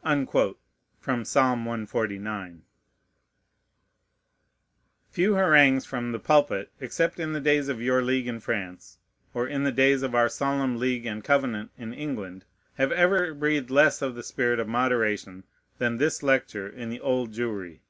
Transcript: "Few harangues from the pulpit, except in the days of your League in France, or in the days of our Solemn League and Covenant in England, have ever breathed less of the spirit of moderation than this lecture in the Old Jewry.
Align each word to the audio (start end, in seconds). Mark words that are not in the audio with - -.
"Few 0.04 0.12
harangues 5.34 5.86
from 5.86 6.12
the 6.12 6.18
pulpit, 6.22 6.70
except 6.78 7.18
in 7.18 7.32
the 7.32 7.40
days 7.40 7.68
of 7.70 7.80
your 7.80 8.02
League 8.02 8.26
in 8.28 8.38
France, 8.38 8.98
or 9.32 9.48
in 9.48 9.64
the 9.64 9.72
days 9.72 10.02
of 10.02 10.14
our 10.14 10.28
Solemn 10.28 10.76
League 10.78 11.06
and 11.06 11.24
Covenant 11.24 11.70
in 11.78 11.94
England, 11.94 12.44
have 12.74 12.92
ever 12.92 13.32
breathed 13.32 13.70
less 13.70 14.02
of 14.02 14.14
the 14.14 14.22
spirit 14.22 14.60
of 14.60 14.68
moderation 14.68 15.44
than 15.78 15.96
this 15.96 16.22
lecture 16.22 16.68
in 16.68 16.90
the 16.90 17.00
Old 17.00 17.32
Jewry. 17.32 17.80